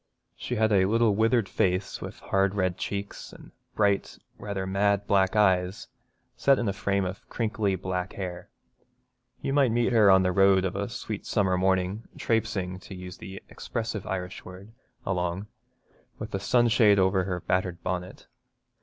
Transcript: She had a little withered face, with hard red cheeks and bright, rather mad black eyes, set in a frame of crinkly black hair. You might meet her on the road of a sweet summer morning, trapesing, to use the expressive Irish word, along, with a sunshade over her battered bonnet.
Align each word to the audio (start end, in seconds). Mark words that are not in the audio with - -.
She 0.35 0.55
had 0.55 0.71
a 0.71 0.85
little 0.85 1.13
withered 1.13 1.47
face, 1.47 2.01
with 2.01 2.21
hard 2.21 2.55
red 2.55 2.75
cheeks 2.75 3.31
and 3.31 3.51
bright, 3.75 4.17
rather 4.39 4.65
mad 4.65 5.05
black 5.05 5.35
eyes, 5.35 5.89
set 6.35 6.57
in 6.57 6.67
a 6.67 6.73
frame 6.73 7.05
of 7.05 7.29
crinkly 7.29 7.75
black 7.75 8.13
hair. 8.13 8.49
You 9.43 9.53
might 9.53 9.71
meet 9.71 9.93
her 9.93 10.09
on 10.09 10.23
the 10.23 10.31
road 10.31 10.65
of 10.65 10.75
a 10.75 10.89
sweet 10.89 11.27
summer 11.27 11.55
morning, 11.55 12.07
trapesing, 12.17 12.79
to 12.79 12.95
use 12.95 13.17
the 13.19 13.43
expressive 13.47 14.07
Irish 14.07 14.43
word, 14.43 14.71
along, 15.05 15.45
with 16.17 16.33
a 16.33 16.39
sunshade 16.39 16.97
over 16.97 17.25
her 17.25 17.39
battered 17.39 17.83
bonnet. 17.83 18.25